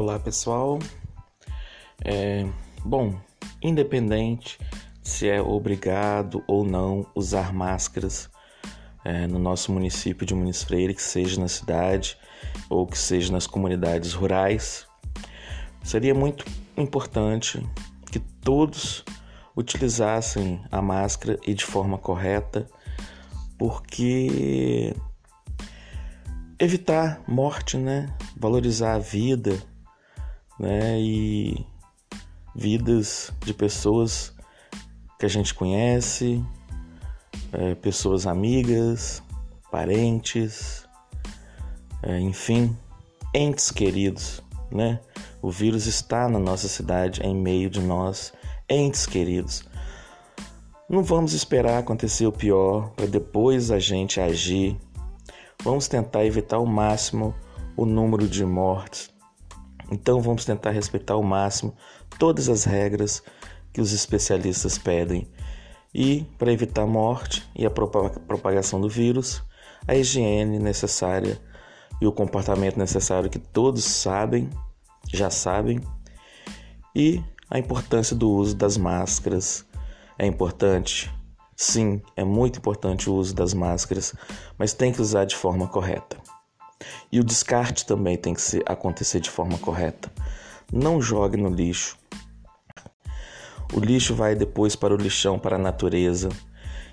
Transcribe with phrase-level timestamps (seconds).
[0.00, 0.78] Olá pessoal,
[2.04, 2.46] é,
[2.84, 3.20] bom,
[3.60, 4.56] independente
[5.02, 8.30] se é obrigado ou não usar máscaras
[9.04, 12.16] é, no nosso município de Muniz Freire, que seja na cidade
[12.70, 14.86] ou que seja nas comunidades rurais,
[15.82, 16.44] seria muito
[16.76, 17.60] importante
[18.12, 19.04] que todos
[19.56, 22.68] utilizassem a máscara e de forma correta,
[23.58, 24.94] porque
[26.56, 28.16] evitar morte, né?
[28.36, 29.60] Valorizar a vida,
[30.58, 31.00] né?
[31.00, 31.66] E
[32.54, 34.34] vidas de pessoas
[35.18, 36.44] que a gente conhece,
[37.52, 39.22] é, pessoas amigas,
[39.70, 40.86] parentes,
[42.02, 42.76] é, enfim,
[43.34, 45.00] entes queridos, né?
[45.40, 48.32] O vírus está na nossa cidade, em meio de nós,
[48.68, 49.64] entes queridos.
[50.88, 54.76] Não vamos esperar acontecer o pior para depois a gente agir.
[55.62, 57.34] Vamos tentar evitar ao máximo
[57.76, 59.10] o número de mortes.
[59.90, 61.74] Então vamos tentar respeitar ao máximo
[62.18, 63.22] todas as regras
[63.72, 65.28] que os especialistas pedem.
[65.94, 69.42] E para evitar a morte e a propagação do vírus,
[69.86, 71.40] a higiene necessária
[72.00, 74.48] e o comportamento necessário que todos sabem,
[75.12, 75.80] já sabem,
[76.94, 79.64] e a importância do uso das máscaras.
[80.18, 81.10] É importante?
[81.56, 84.14] Sim, é muito importante o uso das máscaras,
[84.56, 86.16] mas tem que usar de forma correta.
[87.10, 90.10] E o descarte também tem que ser, acontecer de forma correta.
[90.72, 91.96] Não jogue no lixo.
[93.72, 96.28] O lixo vai depois para o lixão, para a natureza,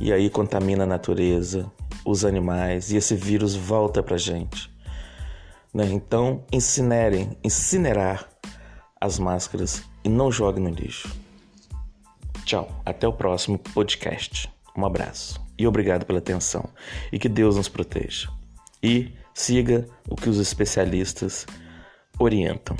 [0.00, 1.70] e aí contamina a natureza,
[2.04, 4.70] os animais, e esse vírus volta para a gente.
[5.72, 5.86] Né?
[5.86, 8.28] Então, incinerem, incinerar
[9.00, 11.14] as máscaras e não jogue no lixo.
[12.44, 14.50] Tchau, até o próximo podcast.
[14.76, 16.68] Um abraço e obrigado pela atenção
[17.12, 18.30] e que Deus nos proteja.
[18.82, 21.46] E siga o que os especialistas
[22.18, 22.76] orientam.